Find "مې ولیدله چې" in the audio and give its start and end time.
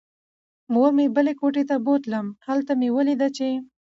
2.79-3.49